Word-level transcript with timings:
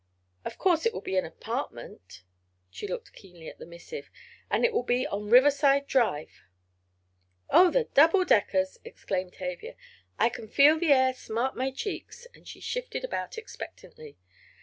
Of 0.43 0.57
course 0.57 0.87
it 0.87 0.95
will 0.95 1.01
be 1.01 1.15
an 1.17 1.27
apartment——" 1.27 2.23
she 2.71 2.87
looked 2.87 3.13
keenly 3.13 3.47
at 3.49 3.59
the 3.59 3.67
missive, 3.67 4.09
"and 4.49 4.65
it 4.65 4.73
will 4.73 4.81
be 4.81 5.05
on 5.05 5.29
Riverside 5.29 5.85
Drive." 5.85 6.41
"Oh, 7.51 7.69
the 7.69 7.83
double 7.83 8.25
deckers!" 8.25 8.79
exclaimed 8.83 9.33
Tavia. 9.33 9.75
"I 10.17 10.29
can 10.29 10.47
feel 10.47 10.79
the 10.79 10.91
air 10.91 11.13
smart 11.13 11.55
my 11.55 11.69
cheeks," 11.69 12.25
and 12.33 12.47
she 12.47 12.59
shifted 12.61 13.03
about 13.05 13.37
expectantly. 13.37 14.17